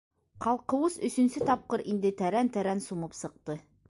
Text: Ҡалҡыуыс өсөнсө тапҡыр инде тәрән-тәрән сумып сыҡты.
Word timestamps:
Ҡалҡыуыс 0.45 0.95
өсөнсө 1.09 1.43
тапҡыр 1.51 1.85
инде 1.93 2.11
тәрән-тәрән 2.21 2.81
сумып 2.89 3.17
сыҡты. 3.23 3.61